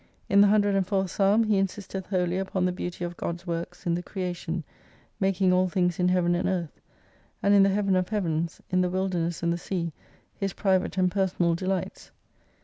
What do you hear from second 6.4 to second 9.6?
Earth, and in the heaven of heavens, in the wilderness and the